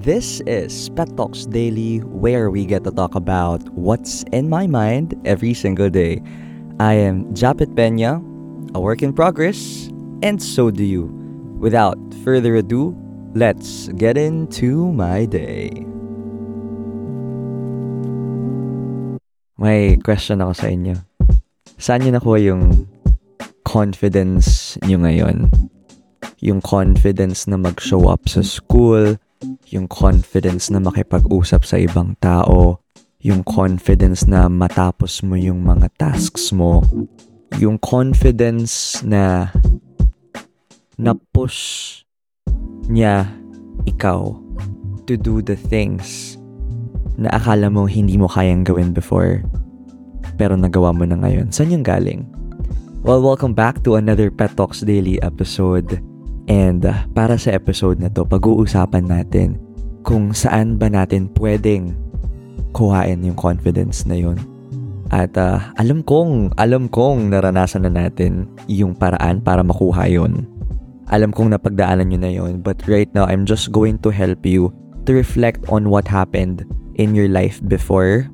[0.00, 5.12] This is Pet Talks Daily, where we get to talk about what's in my mind
[5.28, 6.24] every single day.
[6.80, 8.16] I am Japit Pena,
[8.72, 9.92] a work in progress,
[10.24, 11.12] and so do you.
[11.60, 12.96] Without further ado,
[13.36, 15.68] let's get into my day.
[19.60, 20.96] May question ako sa inyo.
[21.76, 22.88] Saan nyo nakuha yung
[23.68, 25.52] confidence nyo ngayon?
[26.40, 29.20] Yung confidence na mag-show up sa school,
[29.72, 32.80] yung confidence na makipag-usap sa ibang tao,
[33.20, 36.84] yung confidence na matapos mo yung mga tasks mo,
[37.56, 39.48] yung confidence na
[41.00, 41.60] na-push
[42.88, 43.24] niya
[43.88, 44.36] ikaw
[45.08, 46.36] to do the things
[47.16, 49.40] na akala mo hindi mo kayang gawin before
[50.36, 51.52] pero nagawa mo na ngayon.
[51.52, 52.24] Saan yung galing?
[53.00, 56.00] Well, welcome back to another Pet Talks Daily episode.
[56.50, 59.62] And uh, para sa episode na to, pag-uusapan natin
[60.02, 61.94] kung saan ba natin pwedeng
[62.74, 64.34] kuhain yung confidence na yun.
[65.14, 70.42] At uh, alam kong, alam kong naranasan na natin yung paraan para makuha yun.
[71.14, 72.62] Alam kong napagdaanan nyo na yun.
[72.62, 74.74] But right now, I'm just going to help you
[75.06, 76.66] to reflect on what happened
[76.98, 78.26] in your life before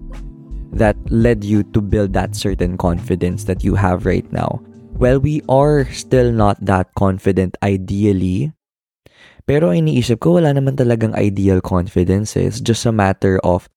[0.73, 4.61] that led you to build that certain confidence that you have right now.
[4.97, 8.53] Well, we are still not that confident ideally.
[9.47, 12.35] Pero iniisip ko, wala naman talagang ideal confidence.
[12.35, 12.49] Eh.
[12.49, 13.69] It's just a matter of,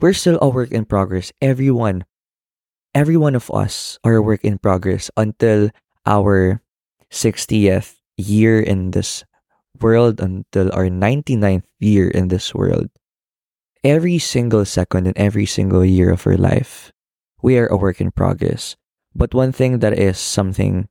[0.00, 1.34] we're still a work in progress.
[1.42, 2.06] Everyone,
[2.94, 5.68] every one of us are a work in progress until
[6.06, 6.62] our
[7.10, 9.24] 60th year in this
[9.82, 12.88] world, until our 99th year in this world
[13.84, 16.92] every single second and every single year of our life,
[17.42, 18.76] we are a work in progress.
[19.18, 20.86] But one thing that is something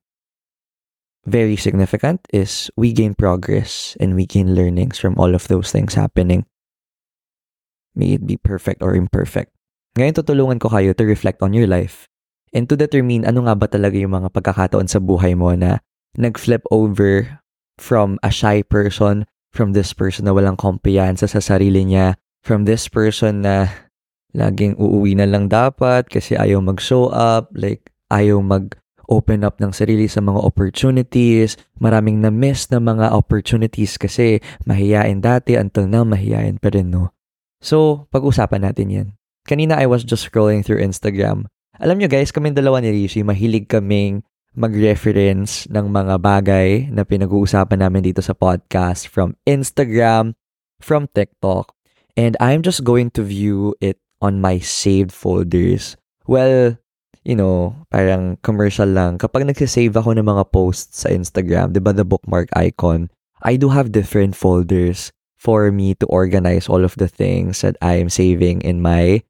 [1.24, 5.96] very significant is we gain progress and we gain learnings from all of those things
[5.96, 6.44] happening.
[7.96, 9.56] May it be perfect or imperfect.
[9.96, 12.04] Ngayon tutulungan ko kayo to reflect on your life
[12.52, 15.80] and to determine ano nga ba talaga yung mga pagkakataon sa buhay mo na
[16.20, 17.40] nag-flip over
[17.80, 19.24] from a shy person,
[19.56, 23.72] from this person na walang kumpiyansa sa sarili niya, from this person na
[24.36, 28.76] laging uuwi na lang dapat kasi ayaw mag-show up, like ayaw mag
[29.08, 31.56] open up ng sarili sa mga opportunities.
[31.80, 37.16] Maraming na-miss na mga opportunities kasi mahiyain dati until now mahiyain pa rin, no?
[37.64, 39.08] So, pag-usapan natin yan.
[39.48, 41.48] Kanina I was just scrolling through Instagram.
[41.80, 44.20] Alam nyo guys, kaming dalawa ni Rishi, mahilig kaming
[44.58, 50.34] mag-reference ng mga bagay na pinag-uusapan namin dito sa podcast from Instagram,
[50.82, 51.72] from TikTok,
[52.18, 55.94] and I'm just going to view it on my saved folders.
[56.26, 56.76] Well,
[57.24, 59.18] you know, parang commercial lang.
[59.18, 63.10] Kapag nagsisave ako ng mga posts sa Instagram, di ba the bookmark icon,
[63.42, 68.02] I do have different folders for me to organize all of the things that I
[68.02, 69.22] am saving in my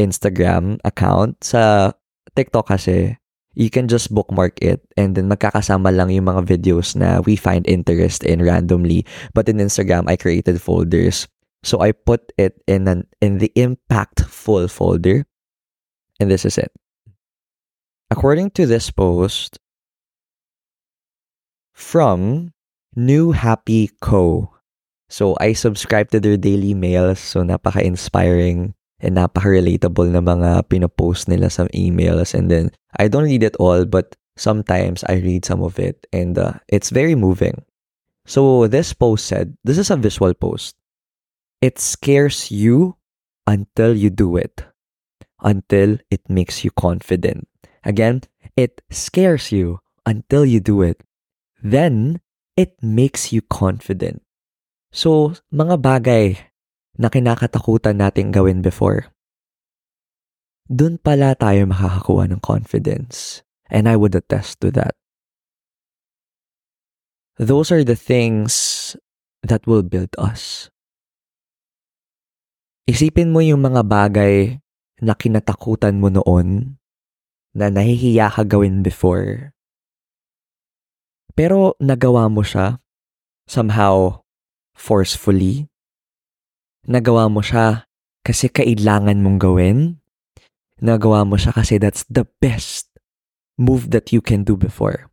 [0.00, 1.44] Instagram account.
[1.44, 1.92] Sa
[2.32, 3.20] TikTok kasi,
[3.52, 7.68] you can just bookmark it and then magkakasama lang yung mga videos na we find
[7.68, 9.04] interest in randomly.
[9.36, 11.28] But in Instagram, I created folders
[11.62, 15.26] So I put it in an in the impactful folder.
[16.20, 16.70] And this is it.
[18.10, 19.58] According to this post
[21.74, 22.52] from
[22.96, 24.48] New Happy Co.
[25.08, 27.20] So I subscribe to their daily mails.
[27.20, 32.32] So napaka-inspiring and napaka-relatable na mga pinopost nila sa emails.
[32.32, 36.06] And then I don't read it all, but sometimes I read some of it.
[36.12, 37.60] And uh, it's very moving.
[38.24, 40.76] So this post said, this is a visual post.
[41.60, 42.96] It scares you
[43.46, 44.64] until you do it,
[45.40, 47.48] until it makes you confident.
[47.88, 51.00] Again, it scares you until you do it.
[51.64, 52.20] Then,
[52.52, 54.20] it makes you confident.
[54.92, 56.36] So, mga bagay
[57.00, 59.08] na kinakatakutan nating gawin before,
[60.68, 63.40] dun pala tayo makakakuha ng confidence.
[63.72, 64.96] And I would attest to that.
[67.36, 68.96] Those are the things
[69.44, 70.72] that will build us.
[72.88, 74.56] Isipin mo yung mga bagay
[75.04, 76.77] na kinatakutan mo noon
[77.54, 79.52] na nahihiya ka gawin before.
[81.38, 82.82] Pero nagawa mo siya
[83.46, 84.26] somehow
[84.74, 85.70] forcefully.
[86.88, 87.86] Nagawa mo siya
[88.26, 89.78] kasi kailangan mong gawin.
[90.82, 92.90] Nagawa mo siya kasi that's the best
[93.58, 95.10] move that you can do before.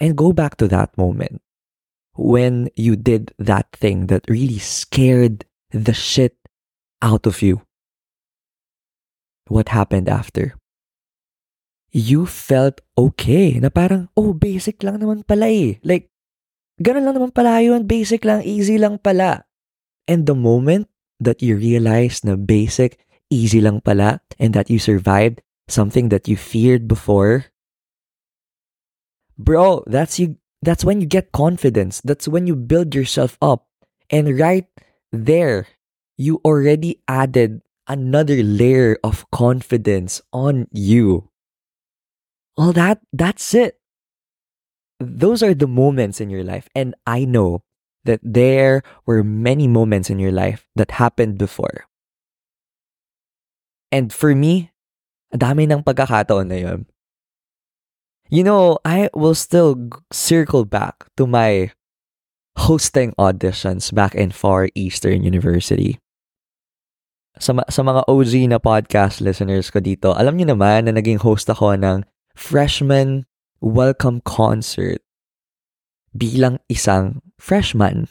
[0.00, 1.40] And go back to that moment
[2.16, 6.36] when you did that thing that really scared the shit
[7.00, 7.62] out of you.
[9.48, 10.54] What happened after?
[11.92, 15.76] You felt okay na parang, oh, basic lang naman pala eh.
[15.84, 16.08] Like,
[16.80, 19.44] ganun lang naman pala yun, basic lang, easy lang pala.
[20.08, 20.88] And the moment
[21.20, 22.98] that you realize na basic,
[23.28, 27.52] easy lang pala, and that you survived something that you feared before,
[29.38, 32.00] bro, that's you that's when you get confidence.
[32.00, 33.66] That's when you build yourself up.
[34.10, 34.66] And right
[35.10, 35.66] there,
[36.16, 41.31] you already added another layer of confidence on you.
[42.56, 43.78] All that, that's it.
[45.00, 46.68] Those are the moments in your life.
[46.74, 47.62] And I know
[48.04, 51.86] that there were many moments in your life that happened before.
[53.90, 54.72] And for me,
[55.34, 56.80] dami ng pagkakataon na yun.
[58.32, 59.76] You know, I will still
[60.08, 61.72] circle back to my
[62.56, 66.00] hosting auditions back in Far Eastern University.
[67.36, 71.48] Sa, sa mga OG na podcast listeners ko dito, alam niyo naman na naging host
[71.48, 72.04] ako ng
[72.34, 73.26] freshman
[73.60, 75.00] welcome concert
[76.16, 78.08] bilang isang freshman.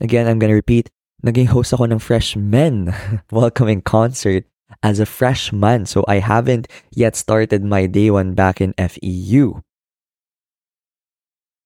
[0.00, 0.90] Again, I'm gonna repeat,
[1.24, 2.92] naging host ako ng freshman
[3.30, 4.44] welcoming concert
[4.82, 5.86] as a freshman.
[5.86, 9.62] So I haven't yet started my day one back in FEU.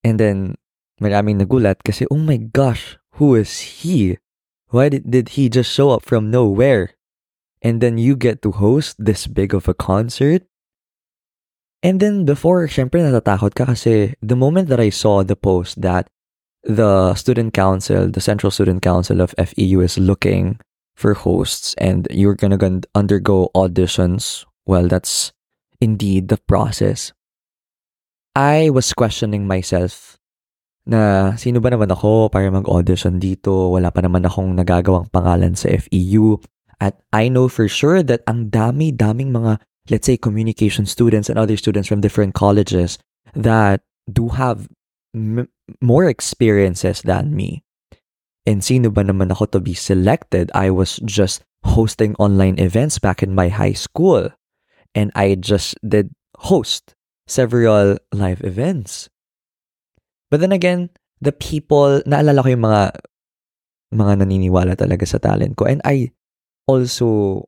[0.05, 0.55] And then,
[1.03, 4.19] maraming nagulat kasi, oh my gosh, who is he?
[4.71, 6.95] Why did, did he just show up from nowhere?
[7.63, 10.47] And then you get to host this big of a concert?
[11.83, 16.11] And then before, syempre natatakot ka kasi the moment that I saw the post that
[16.67, 20.59] the student council, the central student council of FEU is looking
[20.99, 22.59] for hosts and you're gonna
[22.95, 25.31] undergo auditions, well, that's
[25.81, 27.15] indeed the process.
[28.35, 30.19] I was questioning myself
[30.89, 33.71] na sino ba naman ako para mag-audition dito?
[33.71, 36.41] Wala pa naman akong nagagawang pangalan sa FEU.
[36.81, 39.61] At I know for sure that ang dami-daming mga,
[39.91, 42.99] let's say, communication students and other students from different colleges
[43.35, 43.81] that
[44.11, 44.69] do have
[45.15, 45.49] m-
[45.81, 47.63] more experiences than me.
[48.49, 50.51] And sino ba naman ako to be selected?
[50.55, 54.33] I was just hosting online events back in my high school.
[54.95, 56.97] And I just did host
[57.29, 59.13] several live events.
[60.31, 60.89] But then again,
[61.21, 62.83] the people, naalala ko yung mga
[63.93, 65.65] mga naniniwala talaga sa talent ko.
[65.65, 66.13] And I
[66.69, 67.45] also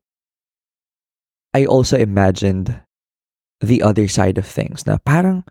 [1.55, 2.81] I also imagined
[3.61, 5.45] the other side of things na parang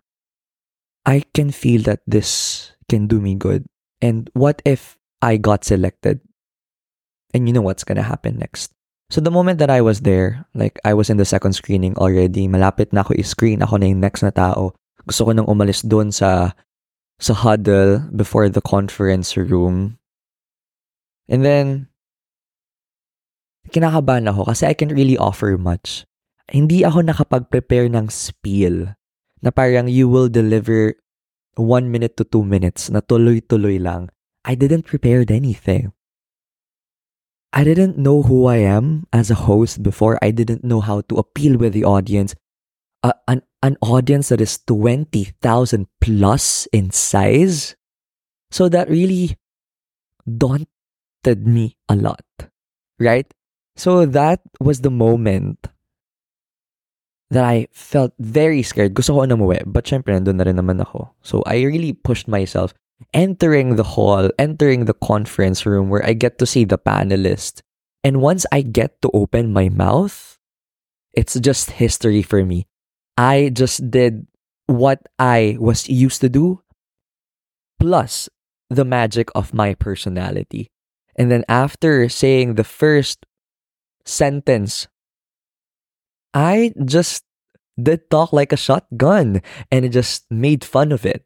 [1.06, 3.64] I can feel that this can do me good.
[4.00, 6.20] And what if I got selected.
[7.32, 8.72] And you know what's gonna happen next.
[9.10, 12.48] So the moment that I was there, like I was in the second screening already,
[12.48, 14.72] malapit na ako i-screen, ako na yung next na tao.
[15.06, 16.54] Gusto ko nang umalis doon sa
[17.20, 19.98] sa huddle before the conference room.
[21.28, 21.89] And then,
[23.70, 26.04] kinakabahan ako kasi I can't really offer much.
[26.50, 28.98] Hindi ako nakapag-prepare ng spiel
[29.40, 30.98] na parang you will deliver
[31.54, 34.10] one minute to two minutes na tuloy-tuloy lang
[34.44, 35.92] I didn't prepare anything.
[37.52, 40.18] I didn't know who I am as a host before.
[40.22, 42.34] I didn't know how to appeal with the audience.
[43.02, 47.76] Uh, an, an audience that is 20,000 plus in size.
[48.50, 49.36] So that really
[50.24, 52.24] daunted me a lot.
[52.98, 53.32] Right?
[53.80, 55.72] So that was the moment
[57.30, 58.92] that I felt very scared.
[58.92, 59.64] Gusto ko na umuwi.
[59.64, 61.08] But syempre, nandun na rin naman ako.
[61.24, 62.76] So I really pushed myself
[63.16, 67.64] entering the hall, entering the conference room where I get to see the panelists.
[68.04, 70.36] And once I get to open my mouth,
[71.16, 72.68] it's just history for me.
[73.16, 74.28] I just did
[74.68, 76.60] what I was used to do,
[77.80, 78.28] plus
[78.68, 80.68] the magic of my personality.
[81.16, 83.24] And then after saying the first
[84.04, 84.88] sentence,
[86.34, 87.24] I just
[87.80, 91.24] did talk like a shotgun and it just made fun of it.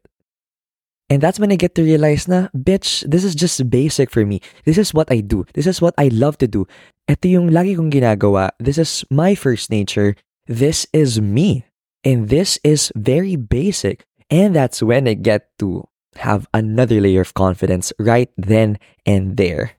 [1.09, 4.41] And that's when I get to realize na, bitch, this is just basic for me.
[4.65, 5.45] This is what I do.
[5.53, 6.65] This is what I love to do.
[7.07, 8.49] Ito yung lagi kong ginagawa.
[8.57, 10.15] This is my first nature.
[10.47, 11.65] This is me.
[12.03, 14.05] And this is very basic.
[14.31, 15.85] And that's when I get to
[16.17, 19.77] have another layer of confidence right then and there.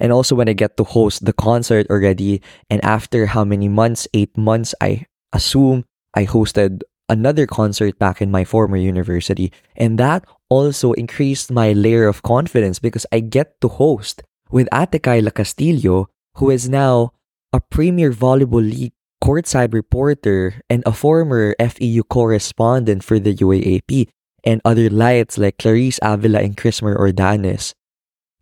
[0.00, 2.40] And also when I get to host the concert already,
[2.70, 8.30] and after how many months, eight months, I assume I hosted another concert back in
[8.30, 9.52] my former university.
[9.76, 15.02] And that also increased my layer of confidence because I get to host with Ate
[15.02, 17.12] Kyla Castillo, who is now
[17.52, 18.92] a Premier Volleyball League
[19.22, 24.08] courtside reporter and a former FEU correspondent for the UAAP,
[24.44, 27.74] and other lights like Clarice Avila and Chrismer Ordanes.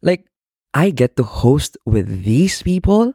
[0.01, 0.28] Like,
[0.75, 3.15] I get to host with these people.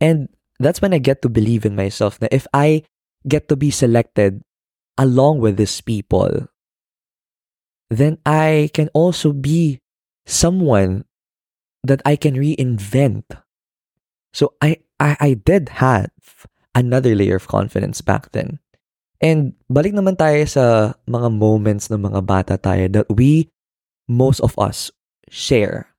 [0.00, 2.84] And that's when I get to believe in myself that if I
[3.26, 4.42] get to be selected
[4.96, 6.48] along with these people,
[7.90, 9.80] then I can also be
[10.26, 11.04] someone
[11.82, 13.24] that I can reinvent.
[14.32, 16.10] So I, I, I did have
[16.74, 18.60] another layer of confidence back then.
[19.18, 23.50] And balik naman tayo sa mga moments ng mga bata tayo that we,
[24.06, 24.94] most of us,
[25.26, 25.90] share.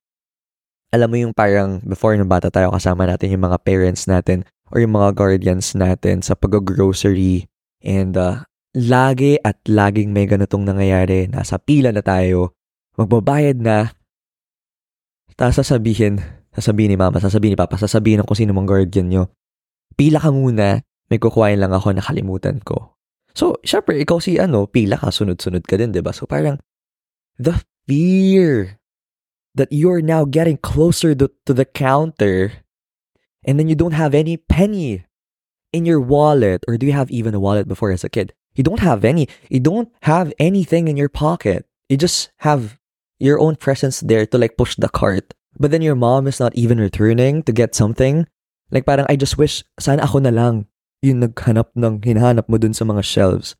[0.89, 4.41] Alam mo yung parang before ng bata tayo kasama natin yung mga parents natin
[4.73, 7.45] or yung mga guardians natin sa pag-grocery.
[7.85, 11.29] And uh, lagi at laging may ganitong nangyayari.
[11.29, 12.57] Nasa pila na tayo,
[12.97, 13.93] magbabayad na,
[15.39, 16.19] tapos sasabihin,
[16.51, 19.31] sasabihin ni mama, sasabihin ni papa, sasabihin ng kung sino mong guardian nyo,
[19.95, 22.99] pila ka muna, may kukuhain lang ako, nakalimutan ko.
[23.31, 26.11] So, syempre, ikaw si ano, pila ka, sunod-sunod ka din, di ba?
[26.11, 26.59] So, parang,
[27.39, 27.55] the
[27.87, 28.75] fear
[29.59, 32.63] that you're now getting closer to, to the counter
[33.43, 35.05] and then you don't have any penny
[35.71, 38.33] in your wallet, or do you have even a wallet before as a kid?
[38.55, 39.27] You don't have any.
[39.49, 41.65] You don't have anything in your pocket.
[41.87, 42.79] You just have
[43.19, 45.33] your own presence there to like push the cart.
[45.59, 48.27] But then your mom is not even returning to get something.
[48.71, 50.65] Like parang I just wish sana ako na lang
[51.01, 53.55] yung naghanap ng hinahanap mo dun sa mga shelves.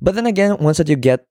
[0.00, 1.26] But then again, once that you get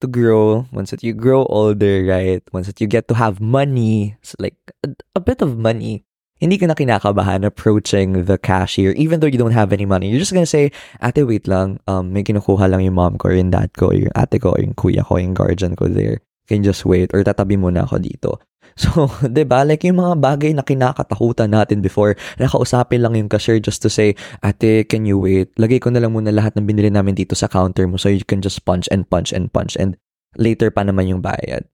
[0.00, 2.42] to grow, once that you grow older, right?
[2.52, 6.04] Once that you get to have money, so like a, a bit of money,
[6.40, 10.08] hindi ka na kinakabahan approaching the cashier even though you don't have any money.
[10.08, 10.72] You're just gonna say,
[11.04, 13.96] ate, wait lang, um, may kinukuha lang yung mom ko or yung dad ko or
[13.96, 16.24] yung ate ko or yung kuya ko, yung guardian ko there.
[16.48, 18.40] Can just wait or tatabi muna ako dito.
[18.80, 19.10] So,
[19.46, 19.60] ba?
[19.66, 24.16] Like yung mga bagay na kinakatakutan natin before, nakausapin lang yung cashier just to say,
[24.40, 25.52] "Ate, can you wait?
[25.60, 28.24] Lagay ko na lang muna lahat ng binili namin dito sa counter mo so you
[28.24, 30.00] can just punch and punch and punch and
[30.38, 31.66] later pa naman yung bayad."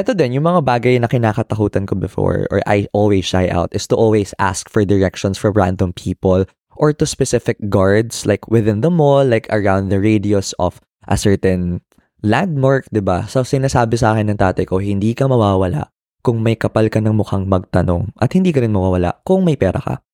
[0.00, 3.84] Ito din, yung mga bagay na kinakatakutan ko before or I always shy out is
[3.92, 6.48] to always ask for directions from random people
[6.80, 11.84] or to specific guards like within the mall, like around the radius of a certain
[12.24, 13.26] landmark, 'di ba?
[13.28, 17.16] So sinasabi sa akin ng tatay ko, hindi ka mawawala kung may kapal ka ng
[17.16, 20.04] mukhang magtanong at hindi ka rin mawawala kung may pera ka.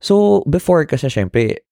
[0.00, 1.66] So before kasi syempre,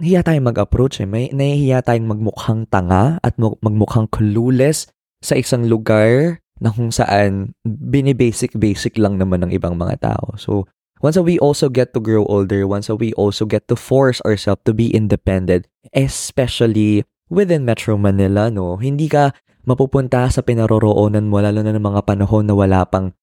[0.00, 1.08] hiya tayong mag-approach eh.
[1.08, 4.88] May nahihiya tayong magmukhang tanga at magmukhang clueless
[5.20, 10.36] sa isang lugar na kung saan binibasic-basic lang naman ng ibang mga tao.
[10.36, 10.68] So,
[11.00, 14.76] once we also get to grow older, once we also get to force ourselves to
[14.76, 18.76] be independent, especially within Metro Manila, no?
[18.76, 19.30] Hindi ka
[19.64, 23.14] mapupunta sa pinaroroonan mo lalo na ng mga panahon na wala pang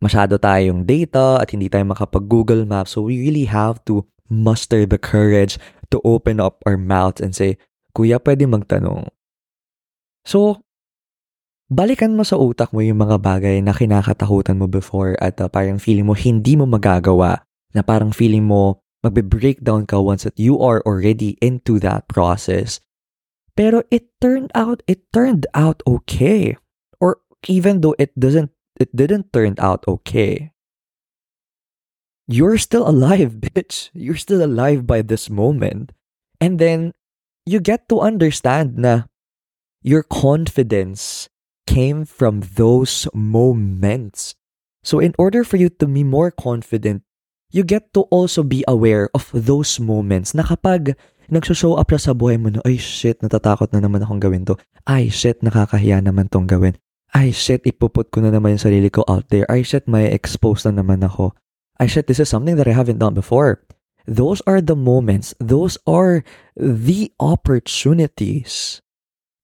[0.00, 2.96] masyado tayong data at hindi tayo makapag-Google Maps.
[2.96, 5.60] So we really have to muster the courage
[5.92, 7.60] to open up our mouths and say,
[7.94, 9.06] Kuya, pwede magtanong.
[10.24, 10.64] So,
[11.70, 15.78] balikan mo sa utak mo yung mga bagay na kinakatakutan mo before at uh, parang
[15.78, 17.44] feeling mo hindi mo magagawa,
[17.76, 22.80] na parang feeling mo magbe-breakdown ka once that you are already into that process.
[23.56, 26.56] Pero it turned out, it turned out okay.
[27.00, 30.50] Or even though it doesn't, it didn't turn out okay.
[32.26, 33.90] You're still alive, bitch.
[33.94, 35.92] You're still alive by this moment.
[36.40, 36.92] And then,
[37.46, 39.04] you get to understand na
[39.82, 41.28] your confidence
[41.66, 44.34] came from those moments.
[44.82, 47.04] So, in order for you to be more confident,
[47.52, 50.96] you get to also be aware of those moments na kapag
[51.30, 54.58] nagsushow up na sa buhay mo na, ay shit, natatakot na naman akong gawin to.
[54.84, 56.76] Ay shit, nakakahiya naman tong gawin.
[57.14, 59.46] Ay shit, ipuput ko na naman yung sarili ko out there.
[59.46, 61.32] Ay shit, may expose na naman ako.
[61.78, 63.62] Ay shit, this is something that I haven't done before.
[64.04, 66.20] Those are the moments, those are
[66.52, 68.84] the opportunities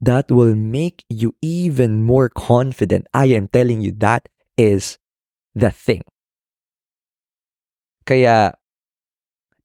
[0.01, 3.09] that will make you even more confident.
[3.17, 5.01] I am telling you, that is
[5.57, 6.05] the thing.
[8.05, 8.60] Kaya,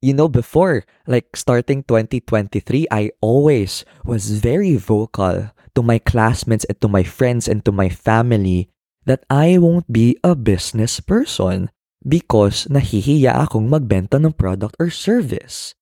[0.06, 6.78] you know, before, like starting 2023, I always was very vocal to my classmates and
[6.86, 8.70] to my friends and to my family
[9.10, 11.74] that I won't be a business person
[12.06, 15.74] because nahihiya akong magbenta ng product or service.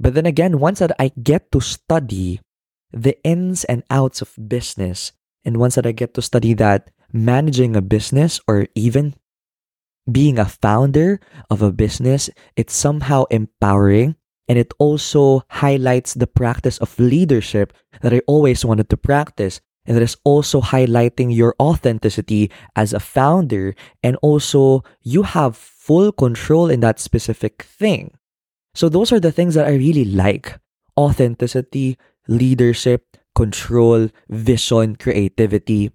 [0.00, 2.40] But then again, once that I get to study
[2.88, 5.12] the ins and outs of business,
[5.44, 9.12] and once that I get to study that managing a business or even
[10.10, 14.16] being a founder of a business, it's somehow empowering
[14.48, 19.60] and it also highlights the practice of leadership that I always wanted to practice.
[19.84, 23.74] And that is also highlighting your authenticity as a founder.
[24.02, 28.12] And also, you have full control in that specific thing.
[28.74, 30.58] So, those are the things that I really like
[30.98, 31.96] authenticity,
[32.26, 35.92] leadership, control, vision, creativity.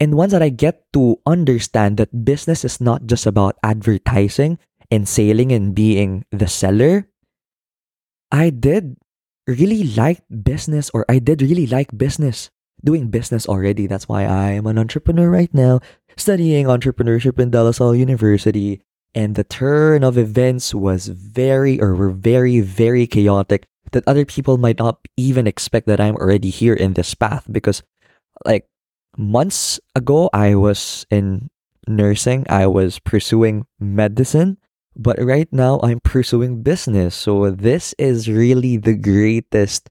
[0.00, 4.58] And once that I get to understand that business is not just about advertising
[4.90, 7.08] and selling and being the seller,
[8.30, 8.96] I did
[9.46, 12.50] really like business or I did really like business
[12.84, 13.86] doing business already.
[13.86, 15.80] That's why I'm an entrepreneur right now,
[16.16, 18.80] studying entrepreneurship in De La Salle University.
[19.14, 24.58] And the turn of events was very, or were very, very chaotic that other people
[24.58, 27.82] might not even expect that I'm already here in this path because,
[28.44, 28.68] like,
[29.18, 31.50] months ago, I was in
[31.86, 34.58] nursing, I was pursuing medicine,
[34.96, 37.14] but right now I'm pursuing business.
[37.14, 39.90] So, this is really the greatest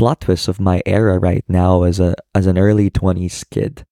[0.00, 3.84] plot twist of my era right now as a as an early 20s kid.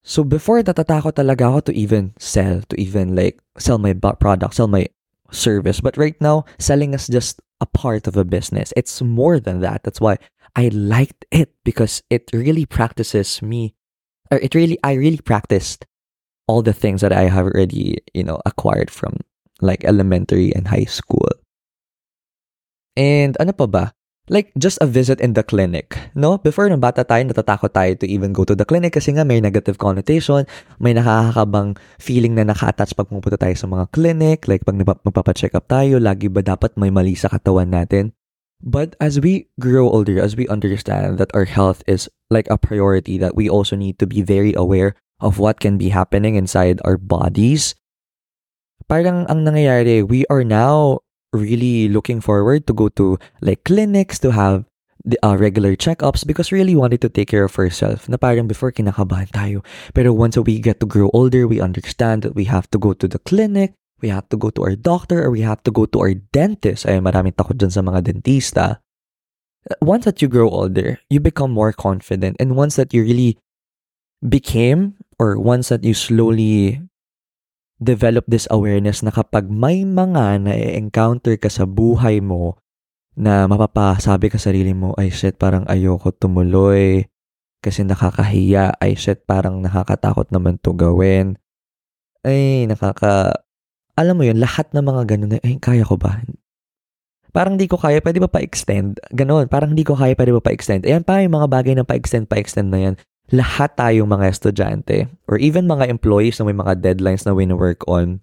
[0.00, 4.70] So before natatakot talaga ako to even sell, to even like sell my product, sell
[4.70, 4.88] my
[5.34, 5.82] service.
[5.82, 8.72] But right now, selling is just a part of a business.
[8.78, 9.82] It's more than that.
[9.82, 10.16] That's why
[10.56, 13.76] I liked it because it really practices me
[14.32, 15.84] or it really I really practiced
[16.48, 19.20] all the things that I have already, you know, acquired from
[19.60, 21.28] like elementary and high school.
[22.96, 23.84] And ano pa ba?
[24.26, 26.38] like just a visit in the clinic, no?
[26.38, 29.38] Before nung bata tayo, natatakot tayo to even go to the clinic kasi nga may
[29.38, 30.46] negative connotation,
[30.82, 35.70] may nakakabang feeling na naka-attach pag pumunta tayo sa mga clinic, like pag magpapacheck up
[35.70, 38.15] tayo, lagi ba dapat may mali sa katawan natin?
[38.66, 43.16] But as we grow older, as we understand that our health is like a priority,
[43.22, 46.98] that we also need to be very aware of what can be happening inside our
[46.98, 47.78] bodies,
[48.90, 50.98] parang ang nangyayari, we are now
[51.32, 54.66] really looking forward to go to like clinics to have
[55.06, 58.08] the uh, regular checkups because really wanted to take care of herself.
[58.10, 59.62] Na parang before kinakabahan tayo.
[59.94, 63.06] Pero once we get to grow older, we understand that we have to go to
[63.06, 65.98] the clinic, we have to go to our doctor, or we have to go to
[66.00, 66.84] our dentist.
[66.84, 68.84] Ay, maraming takot dyan sa mga dentista.
[69.82, 72.36] Once that you grow older, you become more confident.
[72.38, 73.40] And once that you really
[74.22, 76.80] became, or once that you slowly
[77.82, 82.56] develop this awareness na kapag may mga na-encounter ka sa buhay mo
[83.16, 87.04] na mapapasabi ka sarili mo, ay shit, parang ayoko tumuloy
[87.64, 91.40] kasi nakakahiya, ay shit, parang nakakatakot naman to gawin.
[92.22, 93.45] Ay, nakaka...
[93.96, 96.20] Alam mo yun, lahat ng mga ganun, ay, kaya ko ba?
[97.32, 99.00] Parang di ko kaya, pwede ba pa-extend?
[99.12, 100.84] Ganon, parang di ko kaya, pwede ba pa-extend?
[100.84, 102.96] Ayan pa, yung mga bagay na pa-extend, pa-extend na yan
[103.34, 108.22] lahat tayong mga estudyante or even mga employees na may mga deadlines na wino-work on,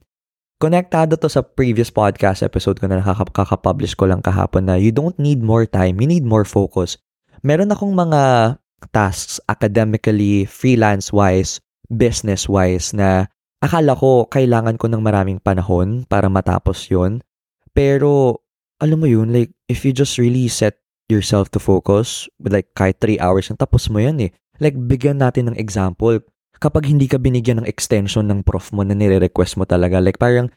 [0.63, 5.19] konektado to sa previous podcast episode ko na nakaka-publish ko lang kahapon na you don't
[5.19, 6.95] need more time, you need more focus.
[7.43, 8.55] Meron akong mga
[8.95, 11.59] tasks academically, freelance-wise,
[11.91, 13.27] business-wise na
[13.63, 17.23] akala ko kailangan ko ng maraming panahon para matapos yon
[17.71, 18.43] Pero,
[18.83, 23.23] alam mo yun, like, if you just really set yourself to focus, like kahit 3
[23.23, 24.31] hours, tapos mo yan eh.
[24.59, 26.21] Like, bigyan natin ng example.
[26.59, 30.53] Kapag hindi ka binigyan ng extension ng prof mo na nire-request mo talaga, like parang,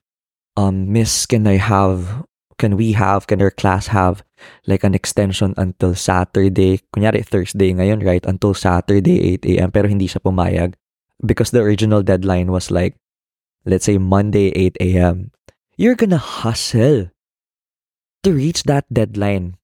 [0.59, 2.27] um, Miss, can I have,
[2.61, 4.21] can we have, can our class have,
[4.69, 8.25] like an extension until Saturday, kunyari Thursday ngayon, right?
[8.29, 9.71] Until Saturday, 8 a.m.
[9.73, 10.77] Pero hindi siya pumayag.
[11.25, 12.97] Because the original deadline was like,
[13.65, 15.33] let's say Monday, 8 a.m.
[15.77, 17.11] You're gonna hustle
[18.23, 19.57] to reach that deadline.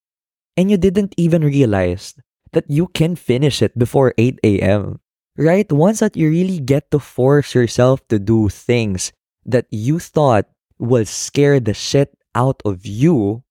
[0.57, 2.15] And you didn't even realize
[2.53, 5.01] that you can finish it before 8 a.m.
[5.37, 5.71] Right?
[5.73, 9.13] Once that you really get to force yourself to do things
[9.45, 10.47] that you thought
[10.79, 13.43] will scare the shit out of you,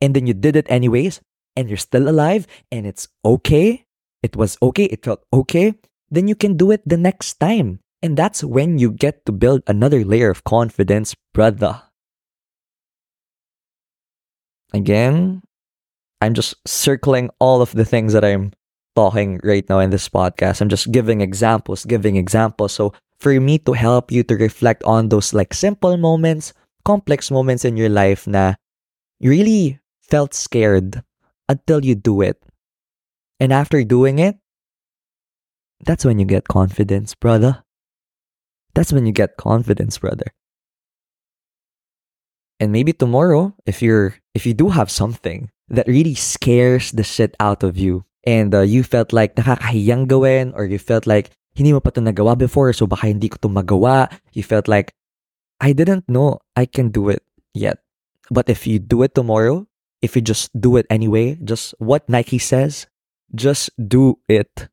[0.00, 1.20] and then you did it anyways,
[1.56, 3.86] and you're still alive, and it's okay,
[4.22, 5.74] it was okay, it felt okay,
[6.10, 7.80] then you can do it the next time.
[8.02, 11.82] And that's when you get to build another layer of confidence, brother.
[14.72, 15.42] Again,
[16.20, 18.52] I'm just circling all of the things that I'm
[18.94, 20.60] talking right now in this podcast.
[20.60, 22.72] I'm just giving examples, giving examples.
[22.72, 26.52] So for me to help you to reflect on those like simple moments,
[26.84, 28.54] complex moments in your life na
[29.18, 31.02] you really felt scared
[31.48, 32.42] until you do it.
[33.40, 34.38] And after doing it,
[35.80, 37.64] that's when you get confidence, brother.
[38.74, 40.32] That's when you get confidence, brother.
[42.60, 47.36] And maybe tomorrow, if you're if you do have something that really scares the shit
[47.40, 48.04] out of you.
[48.24, 52.00] And uh, you felt like nakakahiyang gawin or you felt like hindi mo pa ito
[52.00, 54.10] nagawa before so baka hindi ko ito magawa.
[54.32, 54.92] You felt like,
[55.60, 57.22] I didn't know I can do it
[57.54, 57.82] yet.
[58.30, 59.66] But if you do it tomorrow,
[60.02, 62.86] if you just do it anyway, just what Nike says,
[63.34, 64.68] just do it.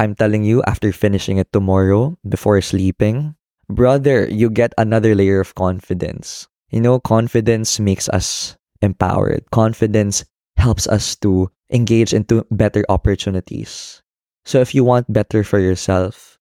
[0.00, 3.36] I'm telling you, after finishing it tomorrow, before sleeping,
[3.68, 6.48] brother, you get another layer of confidence.
[6.72, 9.44] You know, confidence makes us empowered.
[9.52, 10.24] Confidence
[10.56, 14.00] helps us to engage into better opportunities.
[14.46, 16.38] So if you want better for yourself,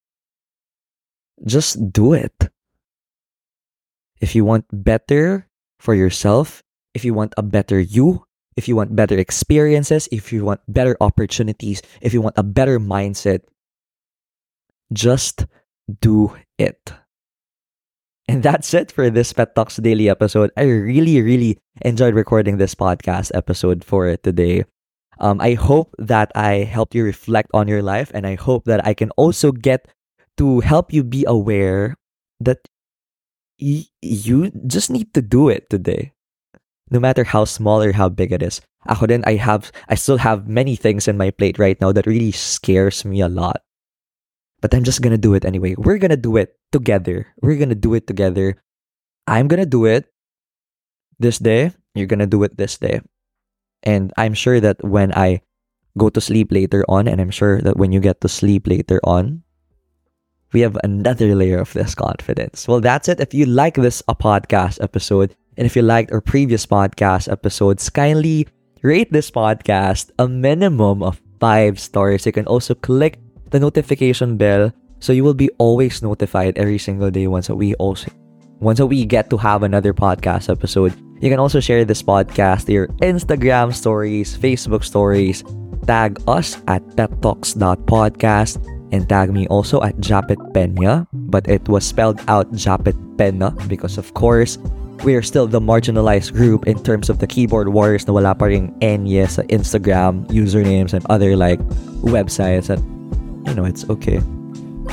[1.43, 2.31] just do it.
[4.21, 8.23] If you want better for yourself, if you want a better you,
[8.59, 12.75] if you want better experiences, if you want better opportunities, if you want a better
[12.75, 13.47] mindset,
[14.91, 15.47] just
[16.03, 16.91] do it.
[18.27, 20.51] And that's it for this Pet Talks Daily episode.
[20.59, 24.65] I really, really enjoyed recording this podcast episode for today.
[25.19, 28.85] Um, I hope that I helped you reflect on your life, and I hope that
[28.85, 29.87] I can also get
[30.37, 31.95] to help you be aware
[32.39, 32.59] that
[33.59, 36.13] y- you just need to do it today.
[36.89, 38.61] No matter how small or how big it is.
[38.87, 42.07] Ako din, I have, I still have many things in my plate right now that
[42.07, 43.61] really scares me a lot.
[44.61, 45.75] But I'm just gonna do it anyway.
[45.77, 47.27] We're gonna do it together.
[47.41, 48.57] We're gonna do it together.
[49.27, 50.11] I'm gonna do it
[51.19, 51.71] this day.
[51.93, 53.01] You're gonna do it this day.
[53.83, 55.41] And I'm sure that when I
[55.97, 58.99] go to sleep later on, and I'm sure that when you get to sleep later
[59.03, 59.43] on,
[60.51, 62.67] we have another layer of this confidence.
[62.67, 63.19] Well, that's it.
[63.19, 67.91] If you like this a podcast episode, and if you liked our previous podcast episodes,
[67.91, 68.47] kindly
[68.81, 72.25] rate this podcast a minimum of five stars.
[72.25, 73.19] You can also click
[73.51, 74.71] the notification bell
[75.03, 78.07] so you will be always notified every single day once we also
[78.63, 80.95] once we get to have another podcast episode.
[81.19, 85.43] You can also share this podcast to your Instagram stories, Facebook stories.
[85.87, 92.19] Tag us at pettalks.podcast and tag me also at Japet Pena, but it was spelled
[92.27, 94.57] out Japet Pena because of course,
[95.03, 98.45] we are still the marginalized group in terms of the keyboard warriors na wala pa
[98.45, 101.59] ring Enye sa Instagram usernames and other like
[102.03, 102.83] websites and
[103.47, 104.17] you know, it's okay.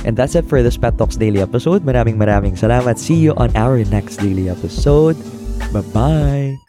[0.05, 1.83] And that's it for this Pet Talks Daily episode.
[1.83, 2.99] Maraming maraming salamat.
[2.99, 5.17] See you on our next daily episode.
[5.73, 6.66] Bye-bye.